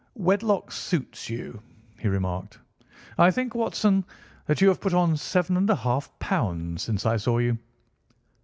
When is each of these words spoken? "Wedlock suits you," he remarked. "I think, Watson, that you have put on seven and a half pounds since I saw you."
"Wedlock 0.15 0.71
suits 0.71 1.29
you," 1.29 1.61
he 1.99 2.07
remarked. 2.07 2.57
"I 3.19 3.29
think, 3.29 3.53
Watson, 3.53 4.03
that 4.47 4.59
you 4.59 4.67
have 4.69 4.81
put 4.81 4.95
on 4.95 5.15
seven 5.15 5.55
and 5.57 5.69
a 5.69 5.75
half 5.75 6.09
pounds 6.17 6.81
since 6.81 7.05
I 7.05 7.17
saw 7.17 7.37
you." 7.37 7.59